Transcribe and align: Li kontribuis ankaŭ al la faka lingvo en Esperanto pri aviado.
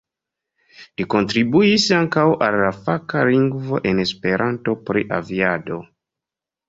Li 1.01 1.05
kontribuis 1.13 1.85
ankaŭ 1.99 2.23
al 2.47 2.57
la 2.61 2.71
faka 2.87 3.21
lingvo 3.29 3.83
en 3.91 4.01
Esperanto 4.07 4.79
pri 4.89 5.05
aviado. 5.19 5.79